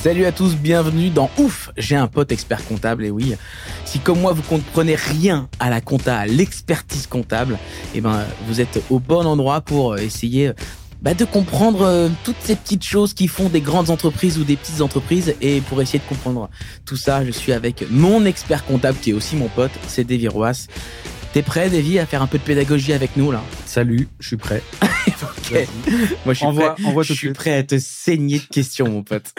Salut 0.00 0.26
à 0.26 0.32
tous, 0.32 0.54
bienvenue 0.54 1.10
dans 1.10 1.28
Ouf, 1.38 1.72
j'ai 1.76 1.96
un 1.96 2.06
pote 2.06 2.30
expert 2.30 2.64
comptable 2.64 3.04
et 3.04 3.10
oui, 3.10 3.34
si 3.84 3.98
comme 3.98 4.20
moi 4.20 4.32
vous 4.32 4.42
comprenez 4.42 4.94
rien 4.94 5.48
à 5.58 5.70
la 5.70 5.80
compta, 5.80 6.16
à 6.16 6.24
l'expertise 6.24 7.08
comptable, 7.08 7.58
eh 7.96 8.00
ben 8.00 8.24
vous 8.46 8.60
êtes 8.60 8.80
au 8.90 9.00
bon 9.00 9.26
endroit 9.26 9.60
pour 9.60 9.98
essayer 9.98 10.52
bah, 11.02 11.14
de 11.14 11.24
comprendre 11.24 11.82
euh, 11.82 12.08
toutes 12.22 12.36
ces 12.40 12.54
petites 12.54 12.84
choses 12.84 13.12
qui 13.12 13.26
font 13.26 13.48
des 13.48 13.60
grandes 13.60 13.90
entreprises 13.90 14.38
ou 14.38 14.44
des 14.44 14.56
petites 14.56 14.82
entreprises 14.82 15.34
et 15.40 15.60
pour 15.62 15.82
essayer 15.82 15.98
de 15.98 16.08
comprendre 16.08 16.48
tout 16.86 16.96
ça, 16.96 17.24
je 17.24 17.32
suis 17.32 17.52
avec 17.52 17.84
mon 17.90 18.24
expert 18.24 18.64
comptable 18.66 18.98
qui 18.98 19.10
est 19.10 19.14
aussi 19.14 19.34
mon 19.34 19.48
pote, 19.48 19.72
c'est 19.88 20.04
Davy 20.04 20.28
Roas. 20.28 20.68
T'es 21.32 21.42
prêt, 21.42 21.70
Davy, 21.70 21.98
à 21.98 22.06
faire 22.06 22.22
un 22.22 22.28
peu 22.28 22.38
de 22.38 22.44
pédagogie 22.44 22.92
avec 22.92 23.16
nous 23.16 23.32
là? 23.32 23.42
Salut, 23.66 24.08
je 24.20 24.28
suis 24.28 24.36
prêt. 24.36 24.62
Moi, 26.24 26.34
je 26.34 26.38
suis 26.38 26.46
Envoie- 26.46 26.74
prêt. 26.74 26.84
envoie 26.84 27.02
je 27.02 27.08
tout 27.08 27.12
de 27.14 27.18
suis 27.18 27.26
suite. 27.28 27.36
prêt 27.36 27.54
à 27.56 27.62
te 27.62 27.78
saigner 27.78 28.38
de 28.38 28.44
questions, 28.46 28.88
mon 28.88 29.02
pote. 29.02 29.32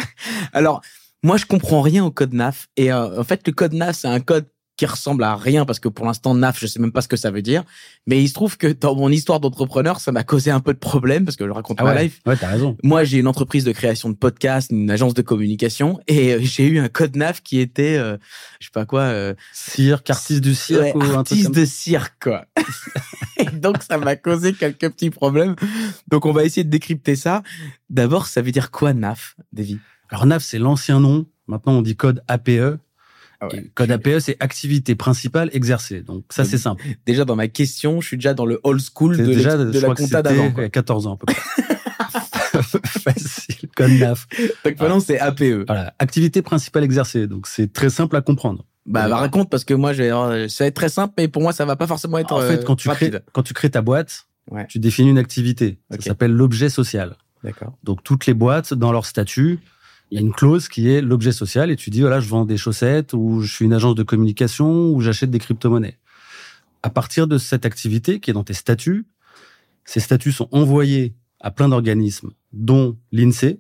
Alors, 0.54 0.82
moi, 1.24 1.38
je 1.38 1.46
comprends 1.46 1.82
rien 1.82 2.04
au 2.06 2.12
code 2.12 2.34
NAF. 2.34 2.68
Et 2.78 2.92
euh, 2.92 3.20
en 3.20 3.24
fait, 3.24 3.42
le 3.46 3.54
code 3.54 3.74
NAF, 3.74 3.98
c'est 3.98 4.08
un 4.08 4.20
code 4.20 4.48
qui 4.78 4.86
ressemble 4.86 5.26
à 5.26 5.36
rien 5.36 5.66
parce 5.66 5.78
que 5.82 5.90
pour 5.90 6.06
l'instant, 6.06 6.34
NAF, 6.34 6.58
je 6.58 6.66
sais 6.66 6.80
même 6.80 6.94
pas 6.94 7.02
ce 7.02 7.10
que 7.10 7.18
ça 7.18 7.32
veut 7.32 7.42
dire. 7.42 7.66
Mais 8.08 8.24
il 8.24 8.30
se 8.30 8.34
trouve 8.34 8.56
que 8.58 8.68
dans 8.68 8.96
mon 8.96 9.10
histoire 9.10 9.42
d'entrepreneur, 9.42 10.00
ça 10.00 10.14
m'a 10.14 10.24
causé 10.24 10.52
un 10.52 10.62
peu 10.62 10.74
de 10.74 10.80
problème 10.80 11.26
parce 11.26 11.36
que 11.36 11.46
je 11.46 11.52
raconte 11.52 11.80
Ah 11.82 11.84
ma 11.84 11.94
ouais, 11.96 12.04
life. 12.04 12.22
ouais, 12.26 12.38
t'as 12.38 12.48
raison. 12.48 12.78
Moi, 12.82 13.04
j'ai 13.04 13.18
une 13.18 13.28
entreprise 13.28 13.66
de 13.66 13.74
création 13.74 14.10
de 14.10 14.16
podcasts, 14.16 14.72
une 14.72 14.90
agence 14.90 15.14
de 15.14 15.22
communication, 15.22 16.00
et 16.08 16.36
euh, 16.36 16.40
j'ai 16.42 16.66
eu 16.66 16.80
un 16.80 16.88
code 16.88 17.18
NAF 17.18 17.44
qui 17.44 17.60
était, 17.60 17.98
euh, 17.98 18.16
je 18.62 18.68
sais 18.68 18.72
pas 18.74 18.86
quoi, 18.86 19.02
euh, 19.02 19.34
Cirque, 19.54 20.10
artiste 20.10 20.40
du 20.40 20.56
cirque 20.56 20.82
ouais, 20.82 20.96
ou 20.96 21.02
un 21.02 21.08
truc 21.08 21.16
artiste 21.18 21.44
comme 21.48 21.56
de 21.56 21.66
cirque, 21.66 22.14
quoi. 22.24 22.46
et 23.40 23.46
donc, 23.46 23.82
ça 23.82 23.98
m'a 23.98 24.16
causé 24.16 24.54
quelques 24.54 24.90
petits 24.90 25.10
problèmes. 25.10 25.56
Donc, 26.08 26.26
on 26.26 26.32
va 26.32 26.44
essayer 26.44 26.64
de 26.64 26.70
décrypter 26.70 27.16
ça. 27.16 27.44
D'abord, 27.90 28.28
ça 28.28 28.42
veut 28.42 28.52
dire 28.52 28.72
quoi, 28.72 28.94
NAF, 28.94 29.36
Davy? 29.54 29.80
Alors 30.10 30.26
NAF, 30.26 30.44
c'est 30.44 30.60
l'ancien 30.60 31.00
nom. 31.00 31.26
Maintenant, 31.48 31.74
on 31.74 31.82
dit 31.82 31.96
code 31.96 32.24
APE. 32.28 32.80
Ah 33.42 33.48
ouais. 33.48 33.72
Code 33.74 33.92
APE, 33.92 34.20
c'est 34.20 34.36
activité 34.40 34.96
principale 34.96 35.50
exercée. 35.54 36.02
Donc 36.02 36.26
ça, 36.30 36.44
c'est 36.44 36.58
simple. 36.58 36.84
Déjà, 37.06 37.26
dans 37.26 37.36
ma 37.36 37.48
question, 37.48 38.02
je 38.02 38.08
suis 38.08 38.18
déjà 38.18 38.34
dans 38.34 38.46
le 38.46 38.60
old 38.64 38.82
school 38.82 39.18
de, 39.18 39.26
déjà, 39.26 39.58
de 39.58 39.72
je 39.72 39.80
la 39.80 39.96
compta 39.96 40.22
d'avant. 40.22 40.46
il 40.46 40.50
y 40.50 40.54
quoi. 40.54 40.64
a 40.66 40.70
14 40.70 41.08
ans 41.08 41.14
à 41.14 41.18
peu 41.18 41.26
près. 41.34 41.42
Facile, 42.86 43.70
code 43.76 43.92
NAF. 43.92 44.28
Donc, 44.66 44.80
maintenant, 44.80 45.00
c'est 45.00 45.20
APE. 45.20 45.66
Voilà, 45.68 45.94
activité 46.00 46.42
principale 46.42 46.84
exercée. 46.84 47.28
Donc 47.28 47.48
c'est 47.48 47.72
très 47.72 47.90
simple 47.90 48.16
à 48.16 48.22
comprendre. 48.22 48.66
Bah, 48.90 49.08
bah, 49.08 49.18
raconte, 49.18 49.50
parce 49.50 49.64
que 49.64 49.74
moi, 49.74 49.94
je 49.94 50.04
vais, 50.04 50.12
euh, 50.12 50.48
ça 50.50 50.64
va 50.64 50.68
être 50.68 50.76
très 50.76 50.90
simple, 50.90 51.14
mais 51.18 51.28
pour 51.28 51.42
moi, 51.42 51.54
ça 51.54 51.64
va 51.64 51.76
pas 51.76 51.88
forcément 51.88 52.18
être 52.18 52.34
en 52.34 52.42
fait, 52.42 52.60
euh, 52.60 52.64
quand 52.64 52.76
tu, 52.76 52.90
crées, 52.90 53.12
quand 53.32 53.44
tu 53.44 53.54
crées 53.54 53.70
ta 53.70 53.82
boîte, 53.82 54.26
Ouais. 54.52 54.66
tu 54.68 54.80
définis 54.80 55.12
une 55.12 55.20
activité. 55.20 55.78
Ok. 55.94 56.02
Ça 56.02 56.10
s'appelle 56.10 56.32
l'objet 56.32 56.70
social. 56.70 57.16
D'accord. 57.44 57.78
Donc 57.84 58.04
toutes 58.04 58.26
les 58.26 58.34
boîtes, 58.34 58.74
dans 58.74 58.92
leur 58.92 59.06
statut, 59.06 59.60
il 60.10 60.16
y 60.16 60.18
a 60.18 60.22
une 60.22 60.34
clause 60.34 60.68
qui 60.68 60.90
est 60.90 61.02
l'objet 61.02 61.32
social 61.32 61.70
et 61.70 61.76
tu 61.76 61.92
dis 61.92 62.02
voilà, 62.02 62.20
je 62.20 62.28
vends 62.28 62.46
des 62.46 62.58
chaussettes 62.58 63.14
ou 63.14 63.42
je 63.42 63.54
suis 63.54 63.66
une 63.66 63.74
agence 63.74 63.94
de 63.94 64.02
communication 64.02 64.90
ou 64.90 65.02
j'achète 65.02 65.30
des 65.30 65.38
crypto-monnaies. 65.38 66.00
À 66.82 66.90
partir 66.90 67.28
de 67.28 67.38
cette 67.38 67.64
activité 67.66 68.20
qui 68.20 68.32
est 68.32 68.34
dans 68.34 68.44
tes 68.44 68.56
statuts, 68.56 69.06
ces 69.86 70.00
statuts 70.00 70.32
sont 70.32 70.50
envoyés 70.52 71.14
à 71.40 71.52
plein 71.52 71.70
d'organismes, 71.70 72.32
dont 72.52 72.98
l'INSEE. 73.12 73.60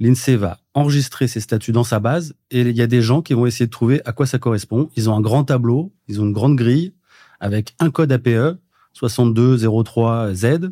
L'INSEE 0.00 0.36
va 0.36 0.58
enregistrer 0.74 1.28
ces 1.28 1.40
statuts 1.40 1.72
dans 1.72 1.84
sa 1.84 2.00
base 2.00 2.34
et 2.50 2.62
il 2.62 2.76
y 2.76 2.80
a 2.82 2.86
des 2.86 3.02
gens 3.02 3.20
qui 3.22 3.34
vont 3.34 3.44
essayer 3.46 3.66
de 3.66 3.70
trouver 3.70 4.00
à 4.06 4.12
quoi 4.12 4.26
ça 4.26 4.38
correspond. 4.38 4.88
Ils 4.96 5.10
ont 5.10 5.14
un 5.14 5.20
grand 5.20 5.44
tableau, 5.44 5.92
ils 6.08 6.20
ont 6.20 6.24
une 6.24 6.32
grande 6.32 6.56
grille 6.56 6.94
avec 7.38 7.74
un 7.80 7.90
code 7.90 8.10
APE 8.10 8.56
6203Z 8.94 10.70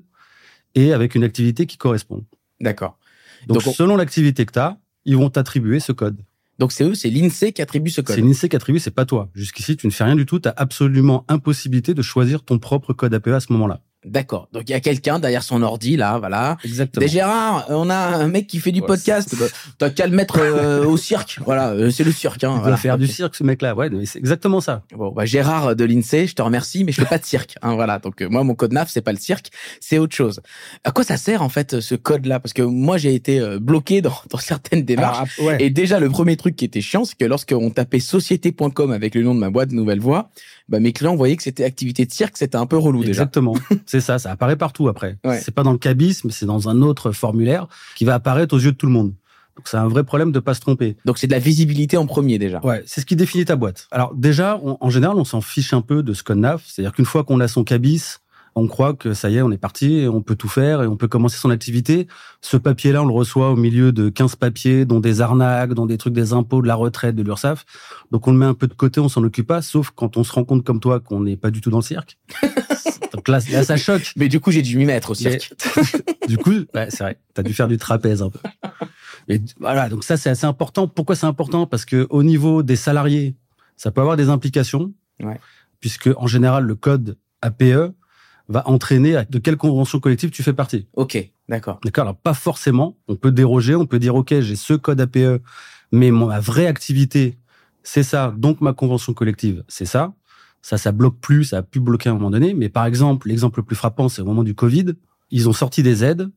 et 0.74 0.92
avec 0.92 1.14
une 1.14 1.24
activité 1.24 1.66
qui 1.66 1.76
correspond. 1.76 2.24
D'accord. 2.60 2.98
Donc, 3.46 3.58
Donc, 3.58 3.68
on- 3.68 3.72
selon 3.72 3.96
l'activité 3.96 4.44
que 4.46 4.52
tu 4.52 4.58
as, 4.58 4.78
ils 5.04 5.16
vont 5.16 5.30
t'attribuer 5.30 5.80
ce 5.80 5.92
code. 5.92 6.18
Donc, 6.58 6.72
c'est 6.72 6.84
eux, 6.84 6.94
c'est 6.94 7.08
l'INSEE 7.10 7.52
qui 7.52 7.62
attribue 7.62 7.90
ce 7.90 8.00
code. 8.00 8.16
C'est 8.16 8.20
l'INSEE 8.22 8.48
qui 8.48 8.56
attribue, 8.56 8.80
c'est 8.80 8.90
pas 8.90 9.04
toi. 9.04 9.30
Jusqu'ici, 9.34 9.76
tu 9.76 9.86
ne 9.86 9.92
fais 9.92 10.04
rien 10.04 10.16
du 10.16 10.26
tout. 10.26 10.40
Tu 10.40 10.48
as 10.48 10.54
absolument 10.56 11.24
impossibilité 11.28 11.94
de 11.94 12.02
choisir 12.02 12.42
ton 12.42 12.58
propre 12.58 12.92
code 12.92 13.14
APE 13.14 13.28
à 13.28 13.40
ce 13.40 13.52
moment-là. 13.52 13.80
D'accord. 14.08 14.48
Donc, 14.52 14.64
il 14.68 14.72
y 14.72 14.74
a 14.74 14.80
quelqu'un 14.80 15.18
derrière 15.18 15.42
son 15.42 15.62
ordi, 15.62 15.96
là, 15.96 16.18
voilà. 16.18 16.56
Exactement. 16.64 17.04
Des 17.04 17.10
Gérard, 17.10 17.66
on 17.68 17.90
a 17.90 17.96
un 17.96 18.28
mec 18.28 18.46
qui 18.46 18.58
fait 18.58 18.72
du 18.72 18.80
Ouais, 18.80 18.86
podcast. 18.86 19.34
T'as 19.78 19.90
qu'à 19.90 20.06
le 20.06 20.16
mettre 20.16 20.38
euh, 20.40 20.84
au 20.84 20.96
cirque. 20.96 21.38
Voilà, 21.44 21.70
euh, 21.70 21.90
c'est 21.90 22.04
le 22.04 22.12
cirque. 22.12 22.42
Hein, 22.44 22.54
Il 22.56 22.60
voilà. 22.60 22.76
faire 22.76 22.96
du 22.98 23.06
cirque, 23.06 23.34
ce 23.34 23.44
mec-là. 23.44 23.74
Ouais, 23.74 23.90
c'est 24.04 24.18
exactement 24.18 24.60
ça. 24.60 24.82
Bon, 24.96 25.10
bah, 25.12 25.24
Gérard 25.24 25.74
de 25.76 25.84
l'INSEE, 25.84 26.26
je 26.26 26.34
te 26.34 26.42
remercie, 26.42 26.84
mais 26.84 26.92
je 26.92 27.00
fais 27.00 27.06
pas 27.06 27.18
de 27.18 27.24
cirque. 27.24 27.56
Hein, 27.62 27.74
voilà. 27.74 27.98
Donc 27.98 28.22
euh, 28.22 28.28
moi, 28.28 28.44
mon 28.44 28.54
code 28.54 28.72
NAF, 28.72 28.88
c'est 28.90 29.02
pas 29.02 29.12
le 29.12 29.18
cirque, 29.18 29.48
c'est 29.80 29.98
autre 29.98 30.14
chose. 30.14 30.40
À 30.84 30.90
quoi 30.90 31.04
ça 31.04 31.16
sert 31.16 31.42
en 31.42 31.48
fait 31.48 31.80
ce 31.80 31.94
code-là? 31.94 32.40
Parce 32.40 32.52
que 32.52 32.62
moi, 32.62 32.98
j'ai 32.98 33.14
été 33.14 33.40
euh, 33.40 33.58
bloqué 33.58 34.00
dans, 34.00 34.14
dans 34.30 34.38
certaines 34.38 34.82
démarches. 34.82 35.38
Alors, 35.38 35.50
ouais. 35.52 35.62
Et 35.62 35.70
déjà, 35.70 36.00
le 36.00 36.08
premier 36.08 36.36
truc 36.36 36.56
qui 36.56 36.64
était 36.64 36.80
chiant, 36.80 37.04
c'est 37.04 37.16
que 37.16 37.24
lorsqu'on 37.24 37.70
tapait 37.70 38.00
société.com 38.00 38.92
avec 38.92 39.14
le 39.14 39.22
nom 39.22 39.34
de 39.34 39.40
ma 39.40 39.50
boîte 39.50 39.72
Nouvelle 39.72 40.00
Voix, 40.00 40.30
bah, 40.68 40.80
mes 40.80 40.92
clients 40.92 41.16
voyaient 41.16 41.36
que 41.36 41.42
c'était 41.42 41.64
activité 41.64 42.04
de 42.04 42.12
cirque, 42.12 42.36
c'était 42.36 42.56
un 42.56 42.66
peu 42.66 42.76
relou 42.76 43.00
déjà. 43.00 43.22
Exactement. 43.22 43.54
c'est 44.00 44.06
ça. 44.06 44.18
Ça 44.18 44.30
apparaît 44.32 44.56
partout 44.56 44.88
après. 44.88 45.18
Ouais. 45.24 45.40
C'est 45.40 45.54
pas 45.54 45.62
dans 45.62 45.72
le 45.72 45.78
cabis, 45.78 46.20
mais 46.24 46.32
c'est 46.32 46.46
dans 46.46 46.68
un 46.68 46.82
autre 46.82 47.12
formulaire 47.12 47.66
qui 47.96 48.04
va 48.04 48.14
apparaître 48.14 48.54
aux 48.54 48.58
yeux 48.58 48.72
de 48.72 48.76
tout 48.76 48.86
le 48.86 48.92
monde. 48.92 49.12
Donc, 49.56 49.66
c'est 49.66 49.76
un 49.76 49.88
vrai 49.88 50.04
problème 50.04 50.30
de 50.30 50.38
pas 50.38 50.54
se 50.54 50.60
tromper. 50.60 50.96
Donc 51.04 51.18
c'est 51.18 51.26
de 51.26 51.32
la 51.32 51.40
visibilité 51.40 51.96
en 51.96 52.06
premier 52.06 52.38
déjà. 52.38 52.60
Ouais, 52.64 52.82
c'est 52.86 53.00
ce 53.00 53.06
qui 53.06 53.16
définit 53.16 53.44
ta 53.44 53.56
boîte. 53.56 53.88
Alors 53.90 54.14
déjà, 54.14 54.58
on- 54.62 54.76
en 54.80 54.88
général, 54.90 55.16
on 55.16 55.24
s'en 55.24 55.40
fiche 55.40 55.72
un 55.72 55.80
peu 55.80 56.04
de 56.04 56.12
ce 56.14 56.22
code 56.22 56.38
NAF. 56.38 56.62
C'est-à-dire 56.66 56.92
qu'une 56.92 57.04
fois 57.04 57.24
qu'on 57.24 57.40
a 57.40 57.48
son 57.48 57.64
cabis, 57.64 58.18
on 58.58 58.66
croit 58.68 58.94
que 58.94 59.14
ça 59.14 59.30
y 59.30 59.36
est, 59.36 59.42
on 59.42 59.50
est 59.50 59.58
parti, 59.58 59.98
et 59.98 60.08
on 60.08 60.20
peut 60.22 60.34
tout 60.36 60.48
faire 60.48 60.82
et 60.82 60.86
on 60.86 60.96
peut 60.96 61.08
commencer 61.08 61.38
son 61.38 61.50
activité. 61.50 62.06
Ce 62.40 62.56
papier-là, 62.56 63.02
on 63.02 63.06
le 63.06 63.12
reçoit 63.14 63.50
au 63.50 63.56
milieu 63.56 63.92
de 63.92 64.08
15 64.08 64.36
papiers, 64.36 64.84
dont 64.84 65.00
des 65.00 65.20
arnaques, 65.20 65.74
dont 65.74 65.86
des 65.86 65.98
trucs 65.98 66.14
des 66.14 66.32
impôts, 66.32 66.62
de 66.62 66.66
la 66.66 66.74
retraite, 66.74 67.14
de 67.16 67.22
l'URSSAF. 67.22 67.64
Donc 68.10 68.26
on 68.28 68.32
le 68.32 68.38
met 68.38 68.46
un 68.46 68.54
peu 68.54 68.66
de 68.66 68.74
côté, 68.74 69.00
on 69.00 69.08
s'en 69.08 69.22
occupe 69.24 69.46
pas, 69.46 69.62
sauf 69.62 69.90
quand 69.94 70.16
on 70.16 70.24
se 70.24 70.32
rend 70.32 70.44
compte 70.44 70.64
comme 70.64 70.80
toi 70.80 71.00
qu'on 71.00 71.20
n'est 71.20 71.36
pas 71.36 71.50
du 71.50 71.60
tout 71.60 71.70
dans 71.70 71.78
le 71.78 71.82
cirque. 71.82 72.18
Donc 73.12 73.26
là, 73.28 73.38
là, 73.50 73.64
ça 73.64 73.76
choque. 73.76 74.12
Mais 74.16 74.28
du 74.28 74.38
coup, 74.38 74.50
j'ai 74.50 74.62
dû 74.62 74.76
m'y 74.76 74.84
mettre 74.84 75.10
au 75.10 75.14
cirque. 75.14 75.52
du 76.28 76.36
coup, 76.36 76.52
ouais, 76.74 76.88
c'est 76.90 76.98
vrai, 77.02 77.18
t'as 77.34 77.42
dû 77.42 77.52
faire 77.54 77.66
du 77.66 77.78
trapèze 77.78 78.22
un 78.22 78.30
peu. 78.30 78.38
Et 79.28 79.40
voilà, 79.58 79.88
donc 79.88 80.04
ça 80.04 80.16
c'est 80.16 80.30
assez 80.30 80.46
important. 80.46 80.88
Pourquoi 80.88 81.16
c'est 81.16 81.26
important? 81.26 81.66
Parce 81.66 81.84
que 81.84 82.06
au 82.10 82.22
niveau 82.22 82.62
des 82.62 82.76
salariés, 82.76 83.34
ça 83.76 83.90
peut 83.90 84.00
avoir 84.00 84.16
des 84.16 84.28
implications, 84.28 84.92
Ouais. 85.22 85.38
puisque 85.80 86.08
en 86.16 86.26
général 86.26 86.64
le 86.64 86.74
code 86.76 87.16
APE 87.42 87.92
va 88.48 88.66
entraîner 88.66 89.16
à 89.16 89.24
de 89.24 89.38
quelle 89.38 89.56
convention 89.56 90.00
collective 90.00 90.30
tu 90.30 90.42
fais 90.42 90.52
partie. 90.52 90.86
Ok, 90.94 91.18
d'accord. 91.48 91.80
D'accord 91.84 92.02
Alors 92.02 92.16
pas 92.16 92.34
forcément. 92.34 92.96
On 93.08 93.16
peut 93.16 93.32
déroger, 93.32 93.74
on 93.74 93.86
peut 93.86 93.98
dire 93.98 94.14
ok, 94.14 94.40
j'ai 94.40 94.56
ce 94.56 94.74
code 94.74 95.00
APE, 95.00 95.42
mais 95.92 96.10
ma 96.10 96.40
vraie 96.40 96.66
activité 96.66 97.38
c'est 97.82 98.02
ça, 98.02 98.34
donc 98.36 98.60
ma 98.60 98.74
convention 98.74 99.14
collective 99.14 99.64
c'est 99.68 99.86
ça. 99.86 100.12
Ça, 100.60 100.76
ça 100.76 100.92
bloque 100.92 101.18
plus, 101.20 101.44
ça 101.44 101.58
a 101.58 101.62
pu 101.62 101.80
bloquer 101.80 102.08
à 102.08 102.12
un 102.12 102.16
moment 102.16 102.30
donné. 102.30 102.52
Mais 102.52 102.68
par 102.68 102.84
exemple, 102.84 103.28
l'exemple 103.28 103.60
le 103.60 103.64
plus 103.64 103.76
frappant, 103.76 104.08
c'est 104.08 104.20
au 104.22 104.24
moment 104.26 104.42
du 104.42 104.54
Covid, 104.54 104.94
ils 105.30 105.48
ont 105.48 105.52
sorti 105.52 105.82
des 105.82 106.04
aides 106.04 106.28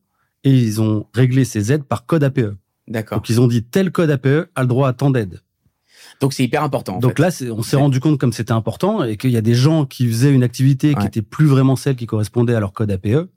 et 0.44 0.50
ils 0.50 0.80
ont 0.80 1.06
réglé 1.12 1.44
ces 1.44 1.72
aides 1.72 1.84
par 1.84 2.06
code 2.06 2.24
APE. 2.24 2.56
D'accord. 2.88 3.18
Donc 3.18 3.28
ils 3.28 3.40
ont 3.40 3.46
dit 3.48 3.64
tel 3.64 3.90
code 3.90 4.10
APE 4.10 4.48
a 4.54 4.62
le 4.62 4.66
droit 4.66 4.88
à 4.88 4.92
tant 4.92 5.10
d'aides. 5.10 5.40
Donc 6.22 6.32
c'est 6.32 6.44
hyper 6.44 6.62
important. 6.62 6.96
En 6.96 6.98
Donc 7.00 7.18
fait. 7.18 7.44
là, 7.44 7.52
on 7.54 7.62
s'est 7.62 7.76
rendu 7.76 8.00
compte 8.00 8.18
comme 8.18 8.32
c'était 8.32 8.52
important 8.52 9.02
et 9.04 9.16
qu'il 9.18 9.30
y 9.30 9.36
a 9.36 9.40
des 9.42 9.54
gens 9.54 9.84
qui 9.84 10.08
faisaient 10.08 10.32
une 10.32 10.44
activité 10.44 10.94
qui 10.94 11.04
était 11.06 11.20
plus 11.20 11.46
vraiment 11.46 11.76
celle 11.76 11.96
qui 11.96 12.06
correspondait 12.06 12.54
à 12.54 12.60
leur 12.60 12.72
code 12.72 12.90
APE, 12.90 13.28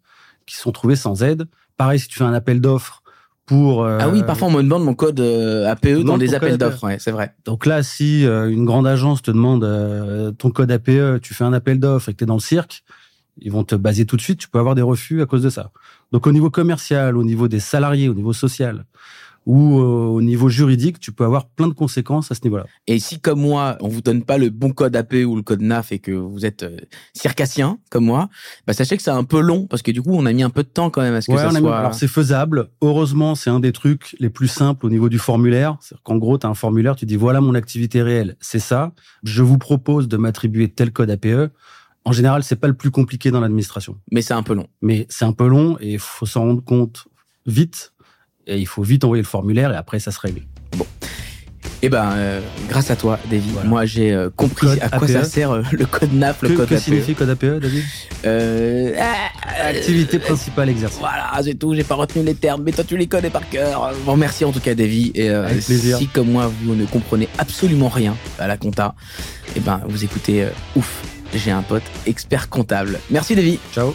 qui 0.45 0.55
se 0.55 0.61
sont 0.61 0.71
trouvés 0.71 0.95
sans 0.95 1.23
aide. 1.23 1.47
Pareil, 1.77 1.99
si 1.99 2.07
tu 2.07 2.17
fais 2.19 2.23
un 2.23 2.33
appel 2.33 2.61
d'offres 2.61 3.01
pour... 3.47 3.83
euh, 3.83 3.97
Ah 3.99 4.07
oui, 4.09 4.23
parfois 4.23 4.47
on 4.47 4.51
me 4.51 4.61
demande 4.63 4.83
mon 4.85 4.93
code 4.93 5.19
euh, 5.19 5.67
APE 5.69 6.03
dans 6.05 6.17
des 6.17 6.33
appels 6.35 6.53
APE. 6.53 6.59
d'offres. 6.59 6.83
Ouais, 6.85 6.97
c'est 6.99 7.11
vrai. 7.11 7.33
Donc 7.43 7.65
là, 7.65 7.83
si 7.83 8.25
euh, 8.25 8.49
une 8.49 8.65
grande 8.65 8.87
agence 8.87 9.21
te 9.21 9.31
demande 9.31 9.61
ton 10.37 10.51
code 10.51 10.71
APE, 10.71 11.19
tu 11.21 11.33
fais 11.33 11.43
un 11.43 11.53
appel 11.53 11.79
d'offres 11.79 12.09
et 12.09 12.13
que 12.13 12.17
tu 12.19 12.23
es 12.23 12.27
dans 12.27 12.35
le 12.35 12.39
cirque, 12.39 12.83
ils 13.41 13.51
vont 13.51 13.63
te 13.63 13.75
baser 13.75 14.05
tout 14.05 14.15
de 14.15 14.21
suite, 14.21 14.39
tu 14.39 14.47
peux 14.47 14.59
avoir 14.59 14.75
des 14.75 14.81
refus 14.81 15.21
à 15.21 15.25
cause 15.25 15.41
de 15.43 15.49
ça. 15.49 15.71
Donc 16.11 16.25
au 16.27 16.31
niveau 16.31 16.49
commercial, 16.49 17.17
au 17.17 17.23
niveau 17.23 17.47
des 17.47 17.59
salariés, 17.59 18.07
au 18.09 18.13
niveau 18.13 18.31
social 18.31 18.85
ou 19.45 19.79
euh, 19.79 19.83
au 20.07 20.21
niveau 20.21 20.49
juridique, 20.49 20.99
tu 20.99 21.11
peux 21.11 21.23
avoir 21.23 21.45
plein 21.47 21.67
de 21.67 21.73
conséquences 21.73 22.31
à 22.31 22.35
ce 22.35 22.41
niveau-là. 22.43 22.65
Et 22.87 22.97
si, 22.99 23.19
comme 23.19 23.41
moi, 23.41 23.77
on 23.79 23.87
vous 23.87 24.01
donne 24.01 24.23
pas 24.23 24.37
le 24.37 24.49
bon 24.49 24.71
code 24.71 24.95
APE 24.95 25.23
ou 25.27 25.35
le 25.35 25.43
code 25.43 25.61
NAF 25.61 25.91
et 25.91 25.99
que 25.99 26.11
vous 26.11 26.45
êtes 26.45 26.63
euh, 26.63 26.77
circassien, 27.13 27.77
comme 27.89 28.05
moi, 28.05 28.29
bah, 28.67 28.73
sachez 28.73 28.97
que 28.97 29.03
c'est 29.03 29.11
un 29.11 29.23
peu 29.23 29.39
long 29.39 29.67
parce 29.67 29.81
que 29.81 29.91
du 29.91 30.01
coup, 30.01 30.11
on 30.13 30.25
a 30.25 30.33
mis 30.33 30.43
un 30.43 30.49
peu 30.49 30.63
de 30.63 30.67
temps 30.69 30.89
quand 30.89 31.01
même 31.01 31.13
à 31.13 31.21
ce 31.21 31.27
que 31.31 31.37
ça 31.37 31.49
mis- 31.51 31.59
soit. 31.59 31.77
alors 31.77 31.93
c'est 31.93 32.07
faisable. 32.07 32.69
Heureusement, 32.81 33.35
c'est 33.35 33.49
un 33.49 33.59
des 33.59 33.71
trucs 33.71 34.15
les 34.19 34.29
plus 34.29 34.47
simples 34.47 34.85
au 34.85 34.89
niveau 34.89 35.09
du 35.09 35.19
formulaire. 35.19 35.77
C'est 35.81 35.95
qu'en 36.03 36.17
gros, 36.17 36.37
tu 36.37 36.45
as 36.47 36.49
un 36.49 36.53
formulaire, 36.55 36.95
tu 36.95 37.05
dis 37.05 37.15
voilà 37.15 37.39
mon 37.41 37.53
activité 37.55 38.01
réelle, 38.01 38.35
c'est 38.39 38.59
ça. 38.59 38.93
Je 39.23 39.43
vous 39.43 39.57
propose 39.57 40.07
de 40.07 40.17
m'attribuer 40.17 40.69
tel 40.69 40.91
code 40.91 41.09
APE. 41.09 41.51
En 42.03 42.11
général, 42.11 42.43
c'est 42.43 42.55
pas 42.55 42.67
le 42.67 42.73
plus 42.75 42.91
compliqué 42.91 43.31
dans 43.31 43.39
l'administration. 43.39 43.97
Mais 44.11 44.21
c'est 44.21 44.33
un 44.33 44.43
peu 44.43 44.53
long. 44.53 44.67
mais 44.81 45.07
c'est 45.09 45.25
un 45.25 45.33
peu 45.33 45.47
long 45.47 45.77
et 45.79 45.97
faut 45.97 46.25
s'en 46.25 46.41
rendre 46.41 46.63
compte 46.63 47.05
vite. 47.47 47.93
Et 48.47 48.57
il 48.59 48.65
faut 48.67 48.83
vite 48.83 49.03
envoyer 49.03 49.23
le 49.23 49.27
formulaire 49.27 49.71
et 49.71 49.75
après, 49.75 49.99
ça 49.99 50.11
se 50.11 50.19
règle. 50.19 50.41
Et 51.81 51.89
ben, 51.89 52.11
euh, 52.13 52.39
grâce 52.69 52.89
à 52.89 52.95
toi, 52.95 53.19
Davy, 53.29 53.49
Voilà. 53.53 53.69
moi 53.69 53.85
j'ai 53.85 54.11
euh, 54.11 54.29
compris 54.35 54.67
à 54.81 54.89
quoi 54.89 55.03
APE. 55.07 55.11
ça 55.11 55.23
sert 55.23 55.51
euh, 55.51 55.61
le 55.71 55.85
code 55.85 56.13
NAF, 56.13 56.41
le 56.41 56.49
Que, 56.49 56.53
code 56.55 56.69
que 56.69 56.75
APE. 56.75 56.81
signifie 56.81 57.13
code 57.13 57.29
APE, 57.29 57.59
David? 57.59 57.83
Euh, 58.25 58.93
ah, 58.99 59.65
Activité 59.67 60.17
principale 60.17 60.69
exercice. 60.69 60.97
Voilà, 60.99 61.29
c'est 61.43 61.53
tout, 61.55 61.75
j'ai 61.75 61.83
pas 61.83 61.93
retenu 61.95 62.23
les 62.23 62.33
termes, 62.33 62.63
mais 62.63 62.71
toi 62.71 62.83
tu 62.83 62.97
les 62.97 63.05
connais 63.07 63.29
par 63.29 63.47
cœur. 63.49 63.91
Bon, 64.05 64.15
merci 64.17 64.45
en 64.45 64.51
tout 64.51 64.59
cas, 64.61 64.73
Davy. 64.73 65.11
Et 65.13 65.29
euh, 65.29 65.45
Avec 65.45 65.63
plaisir. 65.63 65.97
si, 65.97 66.07
comme 66.07 66.31
moi, 66.31 66.51
vous 66.63 66.75
ne 66.75 66.85
comprenez 66.85 67.27
absolument 67.37 67.89
rien 67.89 68.15
à 68.39 68.47
la 68.47 68.57
compta, 68.57 68.95
et 69.55 69.59
ben, 69.59 69.81
vous 69.87 70.03
écoutez 70.03 70.43
euh, 70.43 70.49
Ouf, 70.75 71.03
j'ai 71.35 71.51
un 71.51 71.61
pote 71.61 71.83
expert 72.07 72.49
comptable. 72.49 72.99
Merci, 73.11 73.35
Davy. 73.35 73.59
Ciao. 73.73 73.93